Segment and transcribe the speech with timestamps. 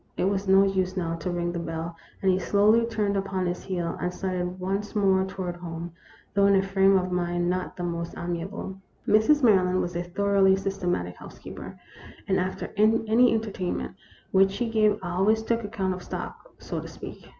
[0.17, 3.61] It was no use, now, to ring the bell, and he slowly turned upon his
[3.61, 5.93] heel, and started once more toward home,
[6.33, 8.81] though in a frame of mind not the most amiable.
[9.07, 9.43] Mrs.
[9.43, 11.79] Maryland was a thoroughly systematic house keeper,
[12.27, 13.95] and after any entertainment
[14.31, 17.29] which she gave always took account of stock, so to speak.